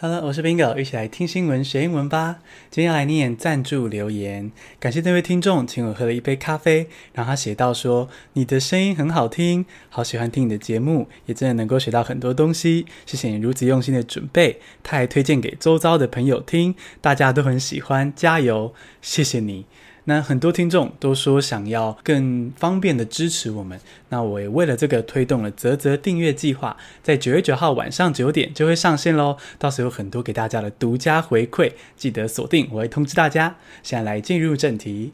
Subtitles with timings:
[0.00, 2.38] Hello，我是 Bingo，一起来听新闻学英文吧。
[2.70, 12.86] 今天要来念赞助留言，感谢这位听众请我喝了一杯咖啡，然后他写到说：“你的声音很好听，好喜欢听你的节目，也真的能够学到很多东西。
[13.06, 18.72] 谢谢你如此用心的准备。”他还推荐给周遭的朋友听，大家都很喜欢，加油！
[19.02, 19.66] 谢谢你。
[20.08, 23.78] 那很多听众都说想要更方便的支持我们，
[24.08, 29.36] 那我也为了这个推动了啧啧订阅计划，在九月九号晚上九点就会上线喽。
[29.58, 33.56] 到时候有很多给大家的独家回馈，记得锁定，我会通知大家。
[33.82, 35.12] 现在来进入正题，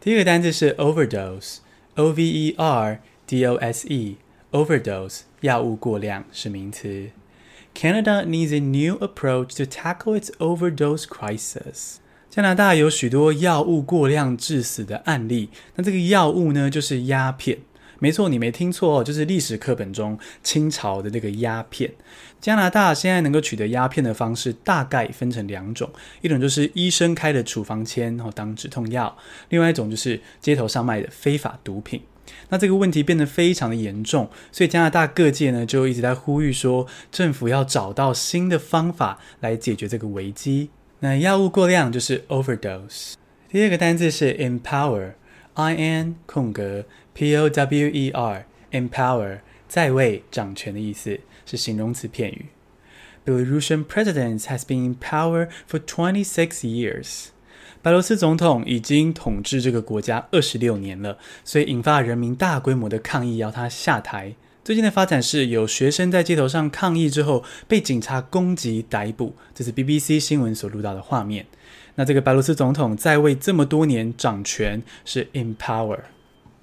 [0.00, 7.10] 第一个单字是 overdose，O V E R D O S E，overdose，药物过量是名词。
[7.80, 11.96] Canada needs a new approach to tackle its overdose crisis.
[12.28, 15.48] 加拿大有许多药物过量致死的案例。
[15.76, 17.56] 那这个药物呢，就是鸦片。
[17.98, 21.90] 没错，你没听错哦，就是历史课本中清朝的那个鸦片。
[22.38, 29.10] 加拿大现在能够取得鸦片的方式大概分成两种，一种就是医生开的处方签，然后当止痛药；
[29.48, 32.02] 另外一种就是街头上卖的非法毒品。
[32.48, 40.70] 那这个问题变得非常的严重，所以加拿大各界呢就一直在呼吁说，政府要找到新的方法来解决这个危机。
[41.00, 43.14] 那药物过量就是 overdose。
[43.48, 52.46] 第二个单字是 empower，I N 空格 P O W E R，empower 在位掌权的意思，是形容词片语。
[53.24, 57.28] Belarusian president has been in power for twenty six years.
[57.82, 64.34] 白罗斯总统已经统治这个国家二十六年了，所以引发人民大规模的抗议，要他下台。
[64.62, 71.46] 最近的发展是有学生在街头上抗议之后被警察攻击逮捕，这是 BBC 新闻所录到的画面。
[71.94, 76.00] 那这个白罗斯总统在位这么多年，掌权是 in power。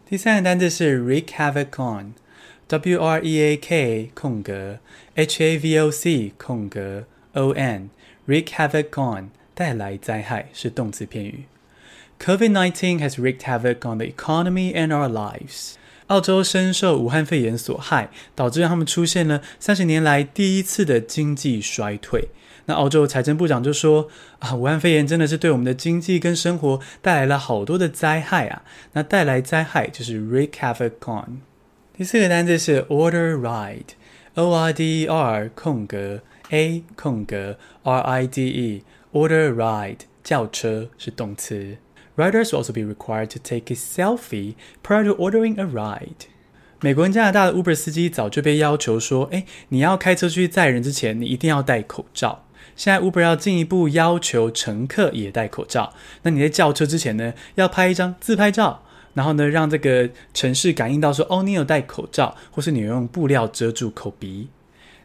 [0.08, 4.78] 第三个单字是 wreak havoc on，W R E A K 空格
[5.16, 9.32] H A V O C 空格 O N，wreak havoc on。
[9.58, 11.46] 带来灾害是动词片语。
[12.20, 15.74] COVID-19 has wreaked havoc on the economy and our lives。
[16.06, 22.30] 澳洲深受武汉肺炎所害，导致他们出现了三十年来第一次的经济衰退。
[22.66, 28.62] 那澳洲财政部长就说：“啊，武汉肺炎真的是对我们的经济跟生活带来了好多的灾害啊！
[28.94, 31.42] 那带来灾害就是 wreak havoc on。”
[31.98, 33.34] 第四个单词是 order
[34.36, 38.84] ride，O-R-D-R 空格 A 空格 R I D E。
[39.14, 41.78] Order a ride，叫车是动词。
[42.18, 46.28] Riders will also be required to take a selfie prior to ordering a ride。
[46.82, 52.46] 美国跟加拿大的 Uber 司机早就被要求说，诶，你要开车去载人之前，你一定要戴口罩。
[52.76, 55.94] 现在 Uber 要进一步要求乘客也戴口罩。
[56.24, 64.50] 那你在叫车之前呢，要拍一张自拍照，然后呢，让这个城市感应到说，哦，你有戴口罩，或是你用布料遮住口鼻，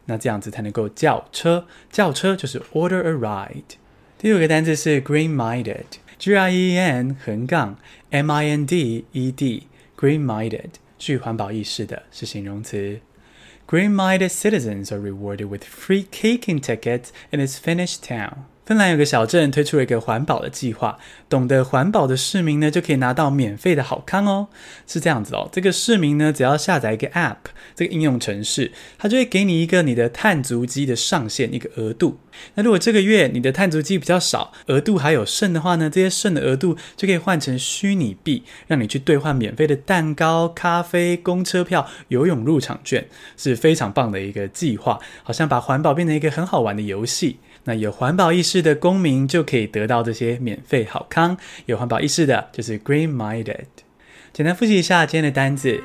[0.06, 1.66] 那这样子才能够叫车。
[1.90, 3.76] 叫车就是 order a ride。
[4.18, 7.76] 第五个单词是 green-minded，G R E E N 横杠
[8.10, 13.00] M I N D E D，green-minded 具环保意识的是形容词。
[13.68, 18.46] Green-minded citizens are rewarded with free caking tickets in its Finnish town.
[18.65, 20.97] 芬兰有个小镇推出了一个环保的计划，
[21.27, 24.47] 懂得环保的市民呢就可以拿到免费的好康哦。
[24.87, 27.35] 是这样子哦，这个市民呢只要下载一个 App，
[27.75, 32.19] 这个应用程式，它就会给你一个你的碳足迹的上限，一个额度。
[32.55, 47.39] 那如果这个月你的碳足迹比较少，额度还有剩的话呢，这些剩的额度就可以换成虚拟币，让你去兑换免费的蛋糕、咖啡、公车票、游泳入场券，是非常棒的一个计划，好像把环保变成一个很好玩的游戏。
[47.65, 51.37] 那有环保意识的公民就可以得到这些免费好康。
[51.65, 53.65] 有环保意识的就是 green-minded。
[54.33, 55.79] 简单复习一下今天的单字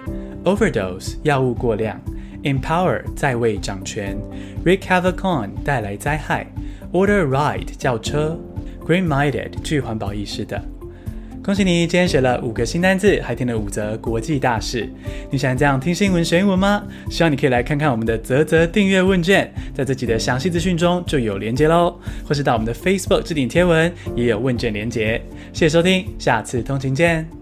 [0.45, 2.01] ：overdose 药物过量
[2.43, 4.17] ，empower 在位掌权
[4.65, 6.47] ，wreak havoc on 带来灾害
[6.93, 8.39] ，order ride 叫车
[8.87, 10.78] ，green-minded 具环保意识的。
[11.49, 14.87] 恭喜你，今天学了五个新单字，还听了五则国际大事。
[15.31, 16.87] 你喜欢这样听新闻学英文吗？
[17.09, 25.19] 希望你可以来看看我们的泽泽订阅问卷，在自己的详细资讯中就有连接喽，或是到我们的 Facebook 置顶贴文也有问卷连接。
[25.55, 27.38] 谢谢收听，下次通勤见。